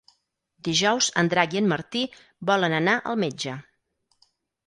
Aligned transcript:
Dijous 0.67 1.09
en 1.21 1.27
Drac 1.33 1.51
i 1.57 1.59
en 1.59 1.67
Martí 1.73 2.01
volen 2.51 2.75
anar 2.77 2.95
al 3.11 3.19
metge. 3.27 3.57